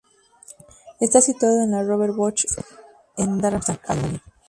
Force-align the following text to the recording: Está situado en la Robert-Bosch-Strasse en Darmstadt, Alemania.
Está 0.99 1.21
situado 1.21 1.61
en 1.61 1.69
la 1.69 1.83
Robert-Bosch-Strasse 1.83 2.65
en 3.17 3.37
Darmstadt, 3.39 3.81
Alemania. 3.87 4.23